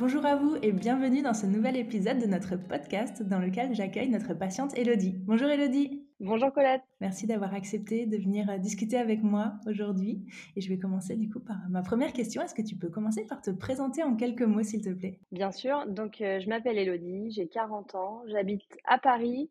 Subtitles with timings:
[0.00, 4.08] Bonjour à vous et bienvenue dans ce nouvel épisode de notre podcast dans lequel j'accueille
[4.08, 5.12] notre patiente Elodie.
[5.26, 6.06] Bonjour Elodie.
[6.20, 6.80] Bonjour Colette.
[7.02, 10.24] Merci d'avoir accepté de venir euh, discuter avec moi aujourd'hui.
[10.56, 12.40] Et je vais commencer du coup par ma première question.
[12.40, 15.20] Est-ce que tu peux commencer par te présenter en quelques mots s'il te plaît?
[15.32, 15.84] Bien sûr.
[15.86, 19.50] Donc euh, je m'appelle Elodie, j'ai 40 ans, j'habite à Paris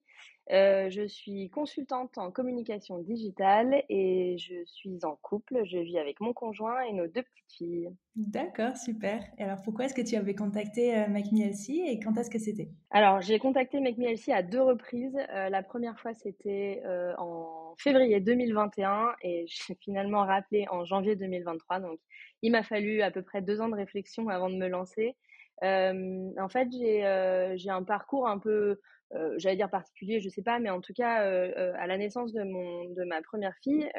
[0.52, 5.62] euh, je suis consultante en communication digitale et je suis en couple.
[5.66, 7.90] Je vis avec mon conjoint et nos deux petites filles.
[8.16, 9.22] D'accord, super.
[9.38, 12.70] Et alors, pourquoi est-ce que tu avais contacté euh, Make et quand est-ce que c'était?
[12.90, 15.18] Alors, j'ai contacté Make à deux reprises.
[15.30, 21.16] Euh, la première fois, c'était euh, en février 2021 et j'ai finalement rappelé en janvier
[21.16, 21.80] 2023.
[21.80, 22.00] Donc,
[22.42, 25.16] il m'a fallu à peu près deux ans de réflexion avant de me lancer.
[25.62, 28.80] en fait, j'ai un parcours un peu
[29.16, 31.98] euh, j'allais dire particulier, je sais pas, mais en tout cas, euh, euh, à la
[31.98, 33.90] naissance de, mon, de ma première fille,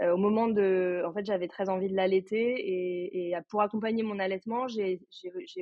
[0.00, 1.02] au moment de.
[1.06, 4.98] En fait, j'avais très envie de l'allaiter et, et, pour accompagner mon allaitement, j'ai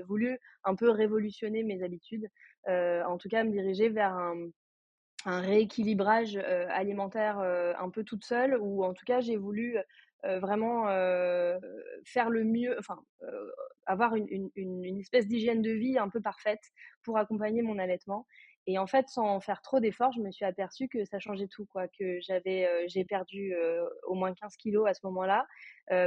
[0.06, 2.28] voulu un peu révolutionner mes habitudes,
[2.66, 4.48] en tout cas, me diriger vers un,
[5.24, 9.76] un rééquilibrage alimentaire un peu toute seule, ou en tout cas, j'ai voulu
[10.24, 10.86] vraiment
[12.04, 12.98] faire le mieux, enfin,
[13.86, 16.60] avoir une, une, une espèce d'hygiène de vie un peu parfaite
[17.04, 18.26] pour accompagner mon allaitement.
[18.66, 21.64] Et en fait, sans faire trop d'efforts, je me suis aperçue que ça changeait tout,
[21.66, 21.88] quoi.
[21.88, 23.54] Que j'avais, j'ai perdu
[24.06, 25.46] au moins 15 kilos à ce moment-là,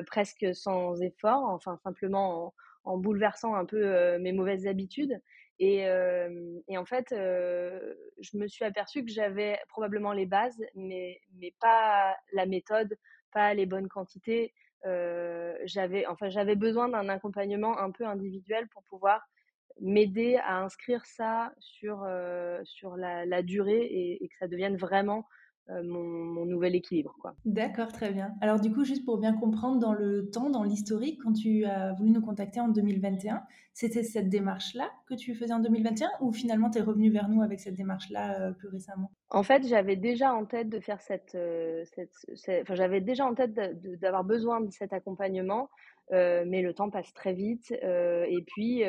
[0.06, 2.53] presque sans effort, enfin simplement en,
[2.84, 5.20] en bouleversant un peu mes mauvaises habitudes.
[5.58, 5.86] Et,
[6.68, 12.16] et en fait, je me suis aperçue que j'avais probablement les bases, mais, mais pas
[12.34, 12.96] la méthode,
[13.31, 14.53] pas les bonnes quantités.
[14.84, 19.22] j'avais, enfin, j'avais besoin d'un accompagnement un peu individuel pour pouvoir
[19.80, 25.25] m'aider à inscrire ça sur, la, durée et, que ça devienne vraiment
[25.69, 27.16] euh, mon, nouvel équilibre.
[27.22, 27.35] Quoi.
[27.45, 28.33] D'accord, très bien.
[28.41, 31.94] Alors du coup, juste pour bien comprendre dans le temps, dans l'historique, quand tu as
[31.94, 36.69] voulu nous contacter en 2021, c'était cette démarche-là que tu faisais en 2021 ou finalement
[36.72, 39.11] tu es revenu vers nous avec cette démarche-là euh, plus récemment?
[39.29, 41.35] En fait, j'avais déjà en tête de faire cette...
[41.35, 41.85] Euh,
[42.63, 45.69] enfin, j'avais déjà en tête d'avoir besoin de cet accompagnement,
[46.09, 47.72] mais le temps passe très vite.
[47.72, 48.81] et puis...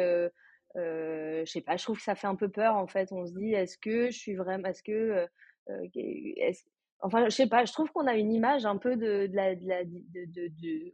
[0.75, 3.13] je sais pas, je trouve que ça fait un peu peur en fait.
[3.13, 5.29] On se dit, est-ce que je suis vraiment, est-ce que
[7.01, 9.55] enfin, je sais pas, je trouve qu'on a une image un peu de, de la,
[9.55, 10.93] de, la, de, de,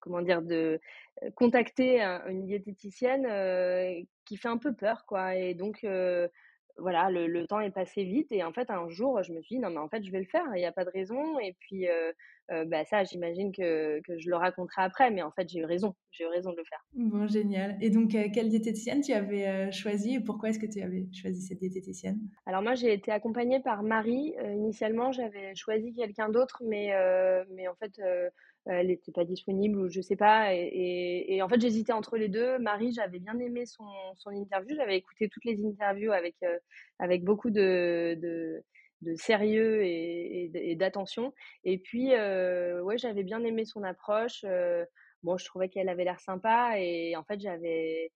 [0.00, 0.80] comment dire, de
[1.22, 5.34] euh, contacter une diététicienne euh, qui fait un peu peur, quoi.
[5.34, 5.84] Et donc,
[6.78, 8.30] voilà, le, le, temps est passé vite.
[8.30, 10.20] Et en fait, un jour, je me suis dit, non, mais en fait, je vais
[10.20, 11.38] le faire, il n'y a pas de raison.
[11.38, 11.86] Et puis,
[12.50, 15.64] euh, bah, ça, j'imagine que, que, je le raconterai après, mais en fait, j'ai eu
[15.64, 15.94] raison.
[16.10, 16.82] J'ai eu raison de le faire.
[16.94, 17.76] Bon, génial.
[17.80, 21.06] Et donc, euh, quelle diététicienne tu avais euh, choisi et pourquoi est-ce que tu avais
[21.12, 22.18] choisi cette diététicienne?
[22.46, 24.34] Alors, moi, j'ai été accompagnée par Marie.
[24.54, 26.92] initialement, j'avais choisi quelqu'un d'autre, mais,
[27.54, 28.00] mais en fait,
[28.68, 30.54] elle n'était pas disponible ou je sais pas.
[30.54, 32.58] Et, et, en fait, j'hésitais entre les deux.
[32.58, 34.76] Marie, j'avais bien aimé son, son interview.
[34.76, 36.36] J'avais écouté toutes les interviews avec,
[36.98, 38.18] avec beaucoup de,
[39.02, 41.34] de sérieux et, d'attention.
[41.64, 44.44] Et puis, euh, ouais, j'avais bien aimé son approche.
[44.44, 44.84] Euh,
[45.22, 48.12] bon, je trouvais qu'elle avait l'air sympa et en fait, j'avais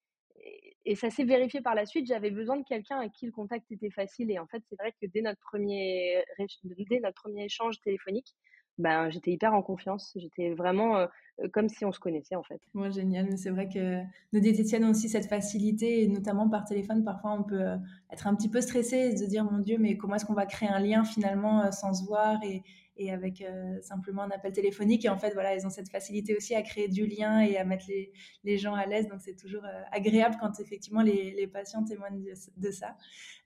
[0.85, 2.09] et ça s'est vérifié par la suite.
[2.09, 4.31] J'avais besoin de quelqu'un avec qui le contact était facile.
[4.33, 6.25] Et en fait, c'est vrai que dès notre premier,
[6.65, 8.35] dès notre premier échange téléphonique,
[8.83, 10.13] ben, j'étais hyper en confiance.
[10.17, 11.07] J'étais vraiment euh,
[11.53, 12.61] comme si on se connaissait en fait.
[12.75, 13.27] Moi, génial.
[13.31, 17.33] Mais c'est vrai que nos diététiciennes ont aussi cette facilité, et notamment par téléphone, parfois
[17.33, 17.77] on peut euh,
[18.13, 20.47] être un petit peu stressé et se dire, mon Dieu, mais comment est-ce qu'on va
[20.47, 22.63] créer un lien finalement euh, sans se voir et,
[22.97, 25.05] et avec euh, simplement un appel téléphonique.
[25.05, 27.65] Et en fait, voilà, ils ont cette facilité aussi à créer du lien et à
[27.65, 28.13] mettre les,
[28.45, 29.09] les gens à l'aise.
[29.09, 32.23] Donc, c'est toujours euh, agréable quand effectivement les, les patients témoignent
[32.57, 32.97] de, ça.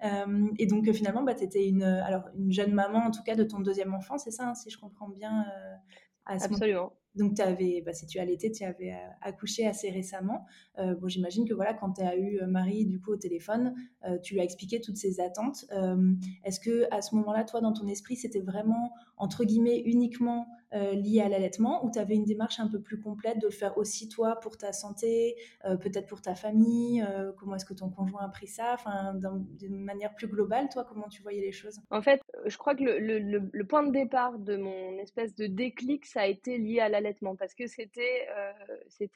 [0.04, 3.36] Euh, et donc, finalement, bah, tu étais une, alors, une jeune maman, en tout cas,
[3.36, 5.46] de ton deuxième enfant, c'est ça, hein, si je comprends bien
[6.26, 6.92] Absolument.
[7.16, 10.46] Donc, avais, bah, si tu l'été, tu avais euh, accouché assez récemment.
[10.78, 13.74] Euh, bon, j'imagine que voilà, quand tu as eu euh, Marie du coup au téléphone,
[14.22, 15.64] tu lui as expliqué toutes ces attentes.
[16.44, 20.94] Est-ce que à ce moment-là, toi, dans ton esprit, c'était vraiment entre guillemets uniquement euh,
[20.94, 23.78] lié à l'allaitement ou tu avais une démarche un peu plus complète de le faire
[23.78, 27.88] aussi toi pour ta santé, euh, peut-être pour ta famille euh, Comment est-ce que ton
[27.88, 31.78] conjoint a pris ça Enfin, d'une manière plus globale, toi, comment tu voyais les choses?
[31.90, 36.04] En fait, je crois que le, le, point de départ de mon espèce de déclic,
[36.04, 38.26] ça a été lié à l'allaitement parce que c'était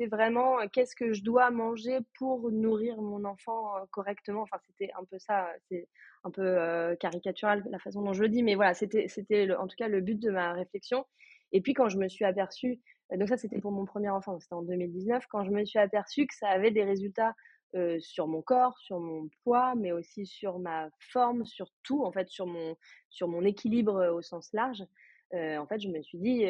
[0.06, 4.42] vraiment qu'est-ce que je dois manger pour nourrir mon enfant correctement?
[4.42, 5.48] Enfin, c'était un peu ça.
[5.68, 5.88] C'est
[6.22, 9.08] un peu caricatural la façon dont je le dis, mais voilà, c'était
[9.54, 11.04] en tout cas le but de ma réflexion.
[11.52, 12.80] Et puis quand je me suis aperçue,
[13.12, 15.78] euh, donc ça c'était pour mon premier enfant, c'était en 2019, quand je me suis
[15.78, 17.34] aperçue que ça avait des résultats
[17.76, 22.10] euh, sur mon corps, sur mon poids, mais aussi sur ma forme, sur tout, en
[22.10, 22.76] fait, sur mon,
[23.10, 24.84] sur mon équilibre euh, au sens large.
[25.32, 26.44] en fait, je me suis dit,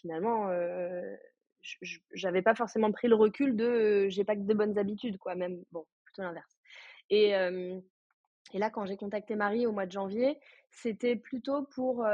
[0.00, 0.50] finalement,
[2.12, 5.62] j'avais pas forcément pris le recul de j'ai pas que de bonnes habitudes, quoi, même,
[5.70, 6.58] bon, plutôt l'inverse.
[7.10, 7.30] Et,
[8.52, 10.40] et là, quand j'ai contacté Marie au mois de janvier,
[10.72, 12.04] c'était plutôt pour,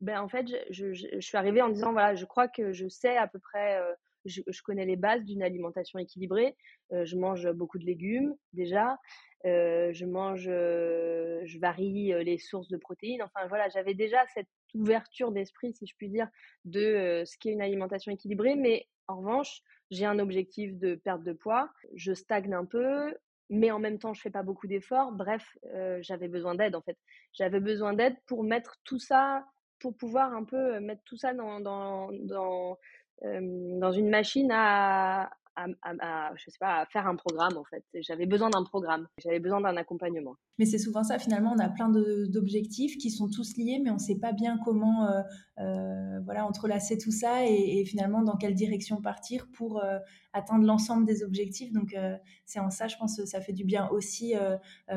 [0.00, 3.16] ben, en fait, je, je, suis arrivée en disant, voilà, je crois que je sais
[3.16, 3.94] à peu près, euh,
[4.26, 6.54] je, je, connais les bases d'une alimentation équilibrée.
[6.92, 8.98] Euh, je mange beaucoup de légumes déjà.
[9.46, 13.22] Euh, je mange, je varie les sources de protéines.
[13.22, 16.28] Enfin, voilà, j'avais déjà cette ouverture d'esprit, si je puis dire,
[16.64, 18.56] de ce qu'est une alimentation équilibrée.
[18.56, 21.70] Mais en revanche, j'ai un objectif de perte de poids.
[21.94, 23.14] Je stagne un peu
[23.48, 25.12] mais en même temps, je fais pas beaucoup d'efforts.
[25.12, 25.56] Bref,
[26.00, 26.98] j'avais besoin d'aide en fait.
[27.32, 29.46] J'avais besoin d'aide pour mettre tout ça
[29.78, 32.78] pour pouvoir un peu mettre tout ça dans, dans, dans,
[33.22, 35.30] dans une machine à,
[36.36, 37.84] je sais pas, à faire un programme en fait.
[38.00, 40.36] J'avais besoin d'un programme, j'avais besoin d'un accompagnement.
[40.58, 43.94] Mais c'est souvent ça, finalement, on a plein d'objectifs qui sont tous liés, mais on
[43.94, 45.08] ne sait pas bien comment
[45.56, 49.82] voilà, entrelacer tout ça et, finalement dans quelle direction partir pour
[50.36, 51.72] atteindre l'ensemble des objectifs.
[51.72, 51.96] Donc
[52.44, 54.34] c'est en ça, je pense, ça fait du bien aussi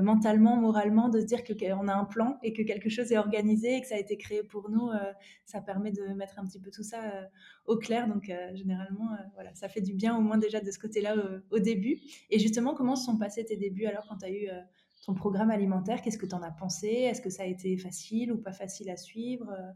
[0.01, 3.75] mentalement, moralement, de se dire qu'on a un plan et que quelque chose est organisé
[3.75, 4.89] et que ça a été créé pour nous.
[5.45, 6.99] ça permet de mettre un petit peu tout ça
[7.65, 8.07] au clair.
[8.07, 11.15] Donc généralement, voilà, ça fait du bien au moins déjà de ce côté-là
[11.51, 11.99] au début.
[12.29, 14.49] Et justement, comment se sont passés tes débuts alors quand tu as eu
[15.05, 16.87] ton programme alimentaire, qu'est-ce que tu en as pensé?
[16.87, 19.71] Est-ce que ça a été facile ou pas facile à suivre euh,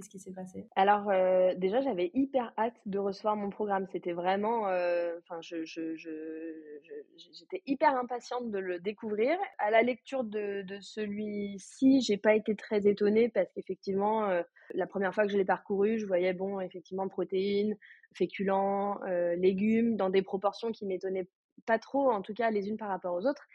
[0.00, 0.66] Qu'est-ce qui s'est passé?
[0.76, 3.86] Alors euh, déjà, j'avais hyper hâte de recevoir mon programme.
[3.92, 9.36] C'était vraiment, euh, enfin, je, j'étais hyper impatiente de le découvrir.
[9.58, 14.26] À la lecture de, celui-ci, j'ai pas été très étonnée parce qu'effectivement,
[14.72, 17.76] la première fois que je l'ai parcouru, je voyais bon, effectivement, protéines,
[18.14, 19.00] féculents,
[19.36, 21.28] légumes, dans des proportions qui m'étonnaient
[21.66, 23.46] pas trop, en tout cas les unes par rapport aux autres.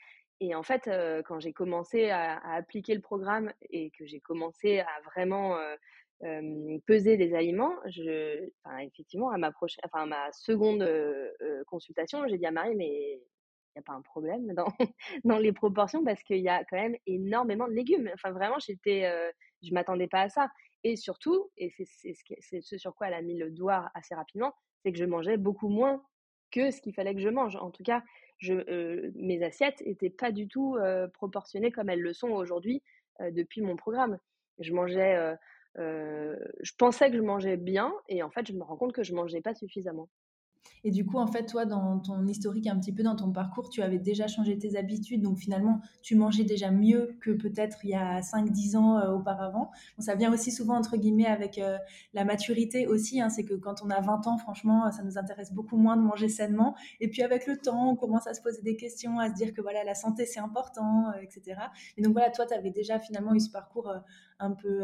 [0.42, 0.90] Et en fait,
[1.26, 5.58] quand j'ai commencé à, appliquer le programme et que j'ai commencé à vraiment
[6.86, 10.88] peser les aliments, je, enfin, effectivement, à ma, prochaine, enfin, à ma seconde
[11.68, 13.22] consultation, j'ai dit à Marie, mais
[13.76, 14.68] il n'y a pas un problème dans,
[15.24, 18.10] dans les proportions parce qu'il y a quand même énormément de légumes.
[18.14, 19.12] Enfin, vraiment, j'étais,
[19.62, 20.50] je m'attendais pas à ça.
[20.84, 24.54] Et surtout, et c'est ce, sur quoi elle a mis le doigt assez rapidement,
[24.84, 26.06] c'est que je mangeais beaucoup moins
[26.52, 27.56] que ce qu'il fallait que je mange.
[27.56, 28.04] En tout cas,
[28.38, 30.78] je, mes assiettes n'étaient pas du tout
[31.14, 32.84] proportionnées comme elles le sont aujourd'hui
[33.20, 34.20] depuis mon programme.
[34.60, 35.36] Je mangeais,
[35.78, 39.14] je pensais que je mangeais bien et en fait, je me rends compte que je
[39.14, 40.10] mangeais pas suffisamment.
[40.84, 43.70] Et du coup, en fait, toi, dans ton historique, un petit peu dans ton parcours,
[43.70, 45.24] tu avais déjà changé tes habitudes.
[45.24, 49.72] Donc finalement, tu mangeais déjà mieux que peut-être il y a 5-10 ans euh, auparavant.
[49.98, 51.78] ça vient aussi souvent, entre guillemets, avec euh,
[52.14, 53.20] la maturité aussi.
[53.20, 53.30] Hein.
[53.30, 56.30] c'est que quand on a 20 ans, franchement, ça nous intéresse beaucoup moins de manger
[56.30, 56.76] sainement.
[57.00, 59.54] Et puis avec le temps, on commence à se poser des questions, à se dire
[59.54, 61.62] que voilà, la santé, c'est important, euh, etc.
[61.98, 63.92] Et donc voilà, toi, tu avais déjà finalement eu ce parcours
[64.40, 64.82] un peu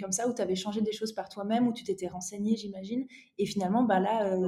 [0.00, 3.06] comme ça, où tu avais changé des choses par toi-même, où tu t'étais renseigné, j'imagine.
[3.38, 4.38] Et finalement, bah là,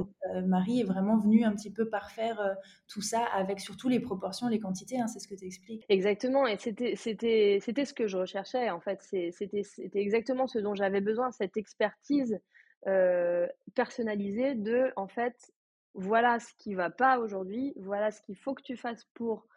[0.45, 2.53] Marie, est vraiment venu un petit peu parfaire euh,
[2.87, 5.85] tout ça avec surtout les proportions, les quantités, hein, c'est ce que tu expliques.
[5.89, 9.63] Exactement, et c'était, ce que je recherchais en fait, c'était,
[9.93, 12.39] exactement ce dont j'avais besoin, cette expertise
[12.87, 15.51] euh, personnalisée de en fait,
[15.93, 19.47] voilà ce qui va pas aujourd'hui, voilà ce qu'il faut que tu fasses pour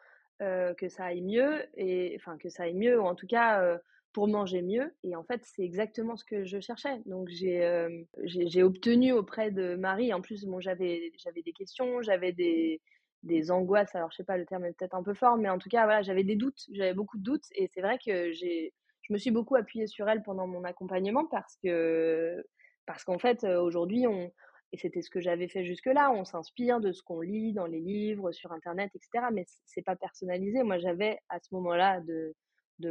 [0.42, 3.78] euh, que ça aille mieux, et enfin que ça aille mieux, ou en tout cas
[4.12, 4.92] pour manger mieux.
[5.04, 7.00] Et en fait, c'est exactement ce que je cherchais.
[7.06, 7.88] Donc, j'ai euh,
[8.24, 11.10] j'ai obtenu auprès de Marie, en plus, bon, j'avais
[11.44, 12.80] des questions, j'avais des,
[13.22, 13.94] des angoisses.
[13.94, 15.84] Alors, je sais pas, le terme est peut-être un peu fort, mais en tout cas,
[15.84, 17.46] voilà, j'avais des doutes, j'avais beaucoup de doutes.
[17.54, 21.26] Et c'est vrai que j'ai je me suis beaucoup appuyée sur elle pendant mon accompagnement
[21.26, 22.44] parce que
[22.86, 24.32] parce qu'en fait, euh, aujourd'hui, on
[24.72, 27.80] et c'était ce que j'avais fait jusque-là, on s'inspire de ce qu'on lit dans les
[27.80, 29.26] livres, sur Internet, etc.
[29.32, 30.62] Mais c'est pas personnalisé.
[30.62, 32.34] Moi, j'avais à ce moment-là de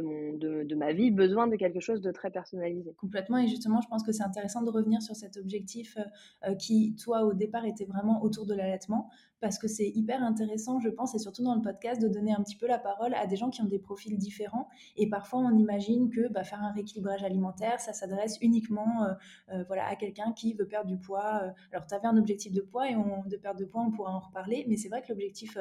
[0.00, 2.94] de, ma vie besoin de quelque chose de très personnalisé.
[2.94, 6.54] Complètement, et justement, je pense que c'est intéressant de revenir sur cet objectif euh, euh,
[6.54, 9.10] qui, toi, au départ, était vraiment autour de l'allaitement,
[9.42, 12.42] parce que c'est hyper intéressant, je pense, et surtout dans le podcast, de donner un
[12.42, 15.58] petit peu la parole à des gens qui ont des profils différents, et parfois on
[15.58, 19.06] imagine que bah, faire un rééquilibrage alimentaire, ça s'adresse uniquement
[19.52, 21.52] euh, voilà, à quelqu'un qui veut perdre du poids.
[21.72, 24.12] Alors, tu avais un objectif de poids, et on, de perdre de poids, on pourra
[24.14, 25.58] en reparler, mais c'est vrai que l'objectif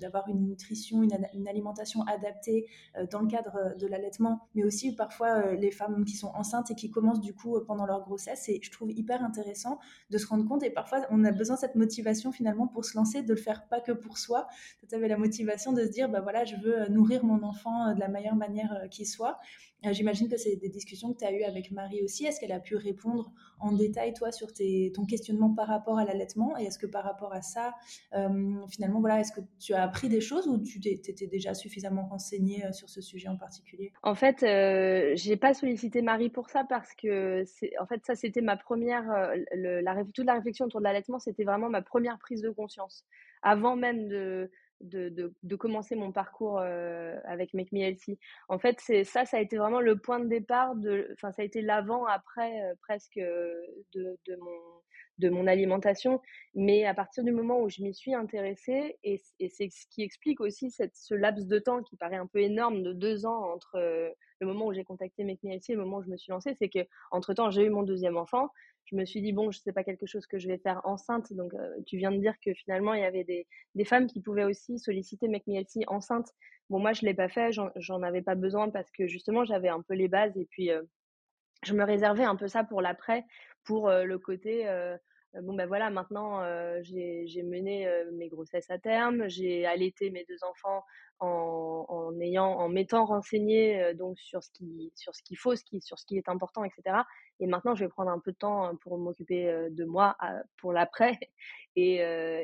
[0.00, 4.64] d'avoir une nutrition, une, une alimentation adaptée, euh, dans le cadre euh, de l'allaitement, mais
[4.64, 8.00] aussi parfois euh, les femmes qui sont enceintes et qui commencent du coup pendant leur
[8.00, 8.48] grossesse.
[8.48, 9.78] Et je trouve hyper intéressant
[10.10, 10.62] de se rendre compte.
[10.62, 13.66] Et parfois, on a besoin de cette motivation finalement pour se lancer, de le faire
[13.66, 14.46] pas que pour soi.
[14.88, 17.98] Tu avais la motivation de se dire, bah voilà, je veux nourrir mon enfant de
[17.98, 19.40] la meilleure manière qui soit.
[19.90, 22.24] J'imagine que c'est des discussions que tu as eues avec Marie aussi.
[22.24, 24.48] Est-ce qu'elle a pu répondre en détail, toi, sur
[24.94, 26.56] ton questionnement par rapport à l'allaitement?
[26.58, 27.74] Et est-ce que par rapport à ça,
[28.70, 32.64] finalement, voilà, est-ce que tu as appris des choses ou tu t'étais déjà suffisamment renseignée
[32.72, 33.92] sur ce sujet en particulier?
[34.02, 37.44] En fait, euh, j'ai pas sollicité Marie pour ça parce que,
[37.80, 41.68] en fait, ça, c'était ma première, euh, toute la réflexion autour de l'allaitement, c'était vraiment
[41.68, 43.04] ma première prise de conscience.
[43.42, 44.50] Avant même de,
[44.82, 48.18] de, de, commencer mon parcours euh, avec Make Me Healthy.
[48.48, 51.42] En fait, c'est ça, ça a été vraiment le point de départ, de, ça a
[51.42, 54.60] été l'avant-après presque de, de, mon,
[55.18, 56.20] de mon alimentation.
[56.54, 60.40] Mais à partir du moment où je m'y suis intéressée, et, c'est ce qui explique
[60.40, 63.76] aussi cette, ce laps de temps qui paraît un peu énorme de deux ans entre
[63.76, 64.10] euh,
[64.42, 66.80] le moment où j'ai contacté Make le moment où je me suis lancée, c'est que
[67.12, 68.48] entre temps j'ai eu mon deuxième enfant.
[68.86, 71.32] Je me suis dit bon, je sais pas quelque chose que je vais faire enceinte.
[71.32, 73.46] Donc euh, tu viens de dire que finalement il y avait des,
[73.84, 75.44] femmes qui pouvaient aussi solliciter Make
[75.86, 76.28] enceinte.
[76.70, 79.82] Bon moi je l'ai pas fait, j'en avais pas besoin parce que justement j'avais un
[79.82, 80.82] peu les bases et puis euh,
[81.62, 83.24] je me réservais un peu ça pour l'après,
[83.64, 84.66] pour le côté
[85.40, 86.42] bon ben voilà, maintenant
[86.82, 90.82] j'ai mené mes grossesses à terme, j'ai allaité mes deux enfants
[91.22, 95.80] en, ayant, en m'étant renseigné donc sur ce qui, sur ce qu'il faut, ce qui,
[95.80, 96.96] sur ce qui est important, etc.
[97.40, 100.16] Et maintenant, je vais prendre un peu de temps pour m'occuper de moi
[100.58, 101.18] pour l'après
[101.76, 101.96] et,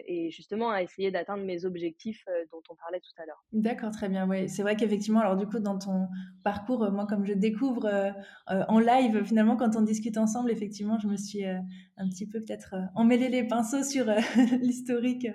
[0.07, 3.45] et, justement à essayer d'atteindre mes objectifs dont on parlait tout à l'heure.
[3.53, 4.29] D'accord, très bien.
[4.29, 6.09] Oui, c'est vrai qu'effectivement, alors du coup, dans ton
[6.43, 8.13] parcours, moi, comme je découvre
[8.47, 12.75] en live, finalement, quand on discute ensemble, effectivement, je me suis un petit peu peut-être
[12.95, 14.07] emmêlé les pinceaux sur
[14.61, 15.27] l'historique.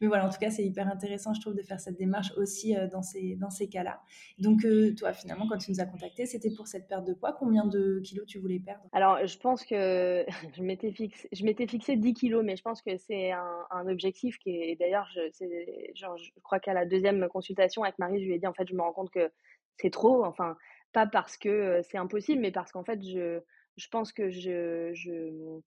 [0.00, 2.74] Mais voilà, en tout cas, c'est hyper intéressant, je trouve, de faire cette démarche aussi
[2.92, 4.00] dans ces, dans ces cas-là.
[4.38, 4.64] Donc,
[4.96, 7.32] toi, finalement, quand tu nous as contacté, c'était pour cette perte de poids.
[7.32, 8.84] Combien de kilos tu voulais perdre?
[8.92, 10.24] Alors, je pense que
[10.56, 11.28] je m'étais fixé,
[11.66, 16.40] fixé 10 kilos, mais je pense que c'est un, objectif qui est, d'ailleurs, je, je
[16.42, 18.82] crois qu'à la deuxième consultation avec Marie, je lui ai dit, en fait, je me
[18.82, 19.30] rends compte que
[19.76, 20.56] c'est trop, enfin,
[20.92, 23.40] pas parce que c'est impossible, mais parce qu'en fait, je,
[23.76, 25.60] je pense que je, je,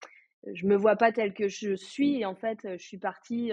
[0.54, 2.26] je me vois pas tel que je suis.
[2.26, 3.52] En fait, je suis partie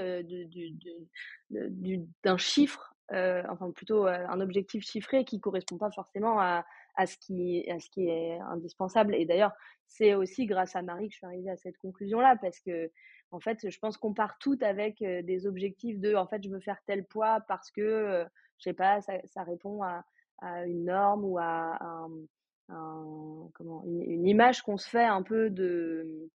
[2.25, 6.65] d'un chiffre euh, enfin plutôt euh, un objectif chiffré qui correspond pas forcément à,
[7.07, 9.15] ce qui, est indispensable.
[9.15, 9.53] Et d'ailleurs,
[9.87, 12.91] c'est aussi grâce à Marie que je suis arrivée à cette conclusion-là, parce que
[13.31, 16.51] en fait, je pense qu'on part toutes avec euh, des objectifs de, en fait, je
[16.51, 18.25] veux faire tel poids parce que,
[18.59, 20.05] je sais pas, ça, répond à,
[20.67, 21.79] une norme ou à,
[22.69, 26.31] une, image qu'on se fait un peu de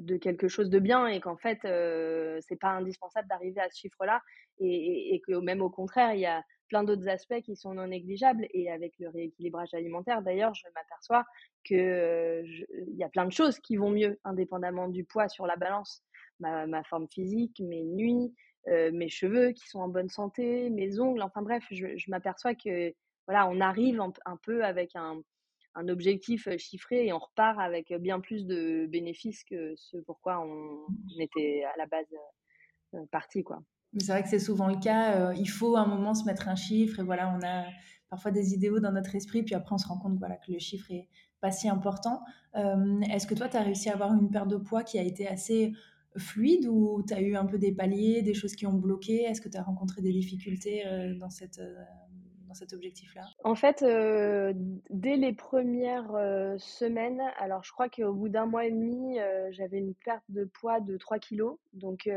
[0.00, 3.80] de quelque chose de bien et qu'en fait euh, c'est pas indispensable d'arriver à ce
[3.80, 4.22] chiffre-là
[4.60, 8.46] et, que même au contraire il y a plein d'autres aspects qui sont non négligeables
[8.52, 11.24] et avec le rééquilibrage alimentaire d'ailleurs je m'aperçois
[11.64, 15.56] que il y a plein de choses qui vont mieux indépendamment du poids sur la
[15.56, 16.02] balance.
[16.40, 18.34] Ma, forme physique mes nuits
[18.68, 22.92] euh, mes cheveux qui sont en bonne santé mes ongles enfin bref je m'aperçois que
[23.28, 25.22] voilà on arrive un peu avec un
[25.74, 30.86] un objectif chiffré et on repart avec bien plus de bénéfices que ce pourquoi on
[31.18, 32.14] était à la base
[33.10, 33.62] parti quoi.
[33.98, 35.32] C'est vrai que c'est souvent le cas.
[35.34, 37.64] il faut à un moment se mettre un chiffre et voilà, on a
[38.10, 40.58] parfois des idéaux dans notre esprit, puis après on se rend compte voilà, que le
[40.58, 41.08] chiffre est
[41.40, 42.22] pas si important.
[42.54, 45.28] Est-ce que toi, tu as réussi à avoir une perte de poids qui a été
[45.28, 45.72] assez
[46.16, 49.24] fluide ou tu as eu un peu des paliers, des choses qui ont bloqué?
[49.24, 50.84] Est-ce que tu as rencontré des difficultés
[51.18, 51.60] dans cette
[52.54, 53.22] cet objectif-là?
[53.42, 54.52] En fait, euh,
[54.90, 59.48] dès les premières euh, semaines, alors je crois qu'au bout d'un mois et demi, euh,
[59.52, 62.08] j'avais une perte de poids de 3 kilos, donc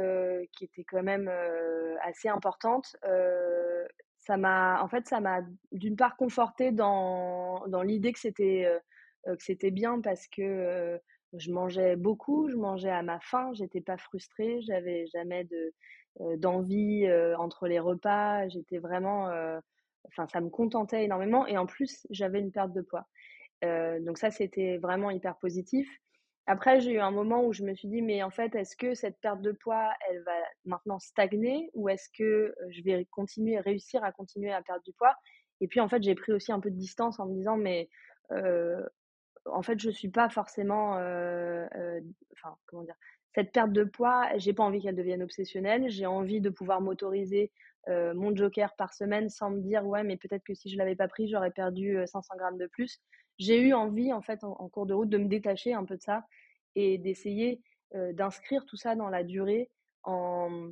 [0.51, 1.31] qui était quand même
[2.03, 2.95] assez importante.
[4.19, 5.41] ça m'a, en fait, ça m'a
[5.71, 8.67] d'une part conforté dans, l'idée que c'était
[9.25, 10.99] que bien parce que
[11.33, 15.73] je mangeais beaucoup, je mangeais à ma faim, j'étais pas frustrée, j'avais jamais de
[16.37, 19.29] d'envie entre les repas, j'étais vraiment
[20.07, 21.45] enfin, ça me contentait énormément.
[21.47, 23.07] Et en plus, j'avais une perte de poids.
[23.63, 25.89] Euh, donc ça, c'était vraiment hyper positif.
[26.45, 28.93] Après, j'ai eu un moment où je me suis dit, mais en fait, est-ce que
[28.93, 33.59] cette perte de poids, elle va maintenant stagner ou est-ce que euh, je vais continuer,
[33.59, 35.15] réussir à continuer à perdre du poids?
[35.59, 37.89] Et puis en fait, j'ai pris aussi un peu de distance en me disant, mais
[39.45, 42.95] en fait, je suis pas forcément, enfin, comment dire,
[43.35, 45.89] cette perte de poids, j'ai pas envie qu'elle devienne obsessionnelle.
[45.89, 47.51] J'ai envie de pouvoir m'autoriser
[47.87, 51.07] mon joker par semaine sans me dire ouais, mais peut-être que si je l'avais pas
[51.07, 52.99] pris, j'aurais perdu 500 grammes de plus.
[53.37, 56.01] J'ai eu envie, en fait, en, cours de route, de me détacher un peu de
[56.01, 56.25] ça
[56.75, 57.61] et d'essayer
[57.93, 59.69] d'inscrire tout ça dans la durée
[60.03, 60.71] en,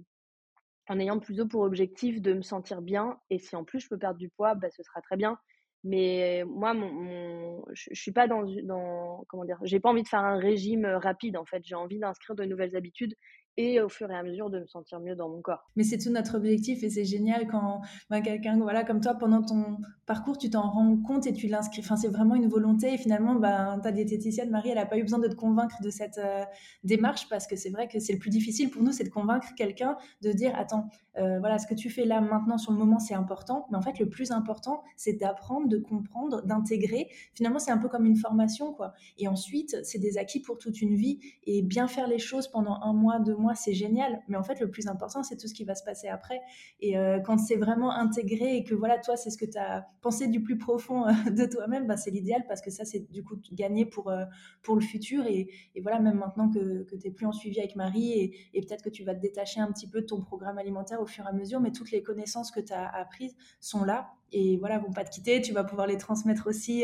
[0.87, 3.19] en ayant plutôt pour objectif de me sentir bien.
[3.29, 5.37] Et si en plus je peux perdre du poids, bah, ce sera très bien.
[5.85, 10.25] Mais moi, mon, je, suis pas dans, dans comment dire, j'ai pas envie de faire
[10.25, 11.63] un régime rapide en fait.
[11.63, 13.15] J'ai envie d'inscrire de nouvelles habitudes
[13.57, 15.69] et au fur et à mesure de me sentir mieux dans mon corps.
[15.75, 19.41] Mais c'est tout notre objectif et c'est génial quand ben, quelqu'un voilà, comme toi, pendant
[19.41, 21.81] ton parcours, tu t'en rends compte et tu l'inscris.
[21.81, 25.03] Enfin, c'est vraiment une volonté et finalement, ben, ta diététicienne, Marie, elle n'a pas eu
[25.03, 26.43] besoin de te convaincre de cette euh,
[26.83, 29.47] démarche parce que c'est vrai que c'est le plus difficile pour nous, c'est de convaincre
[29.55, 32.99] quelqu'un de dire, attends, euh, voilà, ce que tu fais là maintenant sur le moment,
[32.99, 33.67] c'est important.
[33.71, 37.09] Mais en fait, le plus important, c'est d'apprendre, de comprendre, d'intégrer.
[37.33, 38.93] Finalement, c'est un peu comme une formation, quoi.
[39.17, 42.81] Et ensuite, c'est des acquis pour toute une vie et bien faire les choses pendant
[42.81, 44.21] un mois, deux mois, c'est génial.
[44.27, 46.41] Mais en fait, le plus important, c'est tout ce qui va se passer après.
[46.79, 49.85] Et euh, quand c'est vraiment intégré et que voilà, toi, c'est ce que tu as
[50.01, 53.23] pensé du plus profond euh, de toi-même, bah, c'est l'idéal parce que ça, c'est du
[53.23, 54.25] coup gagné pour, euh,
[54.63, 55.25] pour le futur.
[55.27, 55.49] Et,
[55.81, 58.83] voilà, même maintenant que, que tu n'es plus en suivi avec Marie et, et peut-être
[58.83, 61.27] que tu vas te détacher un petit peu de ton programme alimentaire au fur et
[61.27, 64.91] à mesure, mais toutes les connaissances que tu as apprises sont là et voilà, vont
[64.91, 65.41] pas te quitter.
[65.41, 66.83] Tu vas pouvoir les transmettre aussi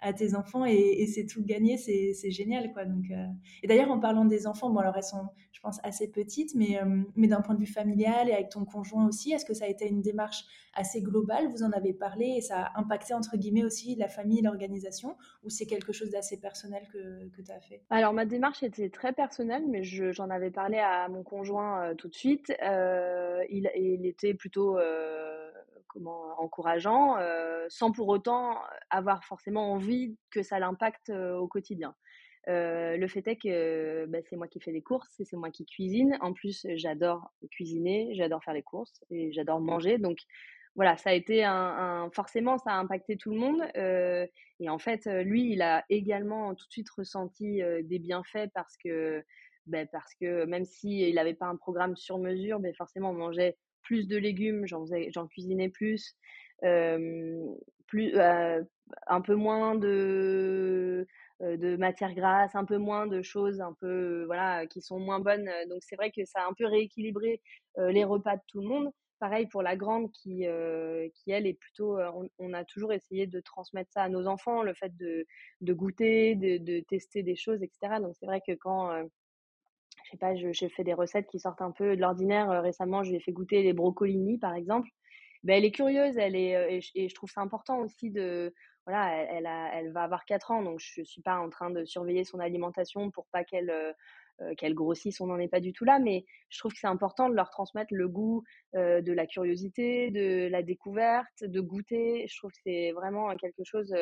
[0.00, 1.76] à tes enfants et, c'est tout gagné.
[1.76, 2.86] C'est génial, quoi.
[2.86, 3.04] Donc,
[3.62, 6.78] et d'ailleurs, en parlant des enfants, bon, alors elles sont, je pense, assez petites, mais,
[7.16, 9.68] mais d'un point de vue familial et avec ton conjoint aussi, est-ce que ça a
[9.68, 11.48] été une démarche assez globale?
[11.48, 15.50] Vous en avez parlé et ça a impacté, entre guillemets, aussi la famille l'organisation Ou
[15.50, 17.82] c'est quelque chose d'assez personnel que, que tu as fait?
[17.90, 22.14] Alors, ma démarche était très personnelle, mais j'en avais parlé à mon conjoint tout de
[22.14, 22.52] suite.
[22.62, 24.78] Euh, il, il, était plutôt
[25.88, 27.16] comment encourageant,
[27.68, 28.54] sans pour autant
[28.90, 31.96] avoir forcément envie que ça l'impacte au quotidien.
[32.48, 35.50] Euh, le fait est que bah, c'est moi qui fais les courses et c'est moi
[35.50, 36.16] qui cuisine.
[36.20, 39.98] En plus, j'adore cuisiner, j'adore faire les courses et j'adore manger.
[39.98, 40.18] Donc
[40.74, 43.62] voilà, ça a été un, forcément ça a impacté tout le monde.
[43.76, 44.26] Euh,
[44.60, 49.22] et en fait, lui, il a également tout de suite ressenti des bienfaits parce que
[49.66, 53.58] bah, parce que même s'il n'avait pas un programme sur mesure, mais forcément on mangeait
[53.82, 56.16] plus de légumes, j'en j'en cuisinais plus,
[56.62, 61.06] plus un peu moins de
[61.40, 65.50] de matières grasses, un peu moins de choses un peu voilà qui sont moins bonnes.
[65.68, 67.40] Donc c'est vrai que ça a un peu rééquilibré
[67.76, 68.90] les repas de tout le monde.
[69.20, 70.46] Pareil pour la grande qui,
[71.14, 71.98] qui elle est plutôt,
[72.38, 75.26] on, a toujours essayé de transmettre ça à nos enfants, le fait de,
[75.60, 78.00] de goûter, de, de, tester des choses, etc.
[78.00, 79.06] Donc c'est vrai que quand
[80.08, 82.50] je sais pas, j'ai fait des recettes qui sortent un peu de l'ordinaire.
[82.50, 84.88] Euh, récemment, je lui ai fait goûter les brocolini, par exemple.
[85.44, 88.54] Ben, elle est curieuse, elle est, euh, et, je, trouve ça important aussi de,
[88.88, 92.24] voilà, elle, elle va avoir 4 ans, donc je suis pas en train de surveiller
[92.24, 95.98] son alimentation pour pas qu'elle euh, qu'elle grossisse, on n'en est pas du tout là,
[95.98, 100.48] mais je trouve que c'est important de leur transmettre le goût de la curiosité, de
[100.48, 102.24] la découverte, de goûter.
[102.28, 103.92] Je trouve que c'est vraiment quelque chose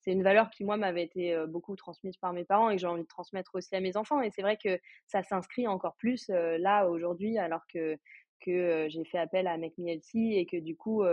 [0.00, 2.86] c'est une valeur qui, moi, m'avait été beaucoup transmise par mes parents et que j'ai
[2.86, 4.22] envie de transmettre aussi à mes enfants.
[4.22, 7.98] Et c'est vrai que ça s'inscrit encore plus là, aujourd'hui, alors que,
[8.40, 11.04] que j'ai fait appel à Make et que du coup,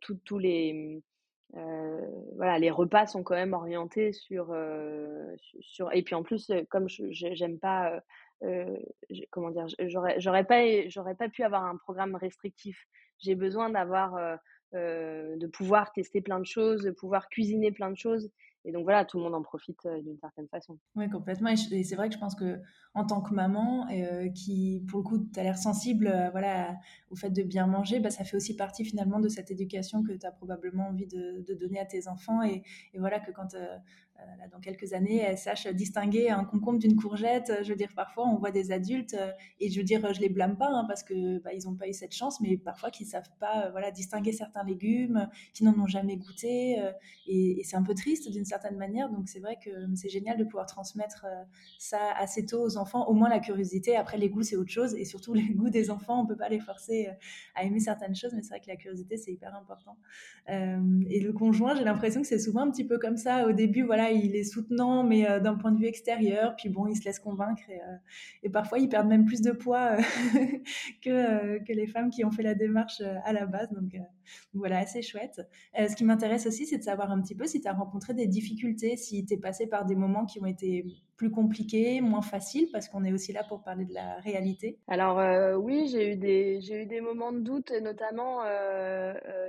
[0.00, 1.02] tous les,
[1.52, 4.54] voilà, les repas sont quand même orientés sur.
[5.60, 8.02] sur et puis en plus, comme j'aime pas.
[9.30, 12.86] comment dire j'aurais pas j'aurais pas pu avoir un programme restrictif
[13.18, 14.38] j'ai besoin d'avoir
[14.74, 18.30] euh, de pouvoir tester plein de choses, de pouvoir cuisiner plein de choses.
[18.64, 20.78] Et donc voilà, tout le monde en profite euh, d'une certaine façon.
[20.94, 21.50] Oui, complètement.
[21.50, 22.60] Et c'est vrai que je pense que
[22.94, 26.76] en tant que maman, euh, qui pour le coup, tu as l'air sensible voilà,
[27.10, 30.12] au fait de bien manger, bah, ça fait aussi partie finalement de cette éducation que
[30.12, 32.42] tu as probablement envie de, donner à tes enfants.
[32.42, 32.62] Et,
[32.98, 33.76] voilà que quand euh,
[34.52, 37.52] dans quelques années, elles sachent distinguer un concombre d'une courgette.
[37.62, 40.28] Je veux dire, parfois, on voit des adultes, euh, et je veux dire, je les
[40.28, 43.06] blâme pas, hein, parce que bah, ils n'ont pas eu cette chance, mais parfois qu'ils
[43.06, 46.78] savent pas, euh, voilà, distinguer certains légumes, qui n'en ont jamais goûté,
[47.26, 49.10] et, c'est un peu triste d'une certaine manière.
[49.10, 51.26] Donc, c'est vrai que c'est génial de pouvoir transmettre
[51.78, 53.96] ça assez tôt aux enfants, au moins la curiosité.
[53.96, 56.48] Après, les goûts, c'est autre chose, et surtout les goûts des enfants, on peut pas
[56.48, 57.08] les forcer
[57.54, 59.96] à aimer certaines choses, mais c'est vrai que la curiosité, c'est hyper important.
[60.48, 63.46] et le conjoint, j'ai l'impression que c'est souvent un petit peu comme ça.
[63.46, 66.54] Au début, voilà, il est soutenant, mais euh, d'un point de vue extérieur.
[66.56, 67.80] Puis bon, il se laisse convaincre et,
[68.46, 69.96] euh, parfois ils perdent même plus de poids
[71.06, 73.70] euh, que, les femmes qui ont fait la démarche à la base.
[73.72, 73.96] Donc
[74.54, 75.40] voilà, assez chouette.
[75.76, 78.26] ce qui m'intéresse aussi, c'est de savoir un petit peu si tu as rencontré des
[78.26, 80.84] difficultés, si tu es passé par des moments qui ont été
[81.16, 84.78] plus compliqués, moins faciles, parce qu'on est aussi là pour parler de la réalité.
[84.88, 85.20] Alors
[85.60, 88.40] oui, j'ai eu des moments de doute, notamment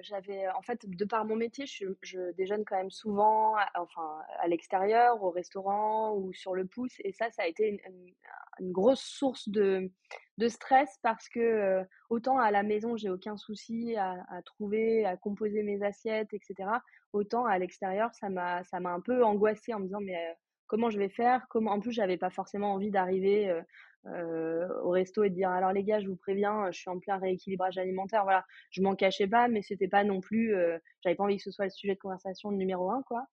[0.04, 4.48] j'avais en fait de par mon métier, je, je déjeune quand même souvent, enfin à
[4.48, 9.50] l'extérieur, au restaurant ou sur le pouce, et ça, ça a été une, grosse source
[9.50, 9.90] de,
[10.38, 15.06] de stress parce que euh, autant à la maison, j'ai aucun souci à, à, trouver,
[15.06, 16.70] à composer mes assiettes, etc.
[17.14, 20.34] Autant à l'extérieur, ça m'a, ça m'a un peu angoissée en me disant mais euh,
[20.68, 21.48] comment je vais faire?
[21.50, 21.72] Comment...
[21.72, 23.64] En plus, j'avais pas forcément envie d'arriver euh, euh,
[24.06, 27.78] au resto et dire alors les gars, je vous préviens, je suis en plein rééquilibrage
[27.78, 28.24] alimentaire.
[28.24, 30.56] Voilà, je m'en cachais pas, mais c'était pas non plus,
[31.04, 33.26] j'avais pas envie que ce soit le sujet de conversation numéro un, quoi.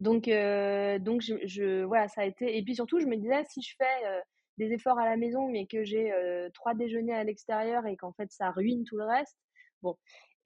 [0.00, 2.56] Donc, donc je, voilà, ça a été.
[2.56, 4.22] Et puis surtout, je me disais si je fais
[4.58, 6.12] des efforts à la maison, mais que j'ai
[6.54, 9.36] trois déjeuners à l'extérieur et qu'en fait ça ruine tout le reste.
[9.82, 9.96] Bon,